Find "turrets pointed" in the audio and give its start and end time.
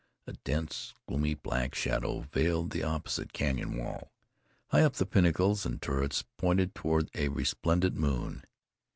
5.79-6.73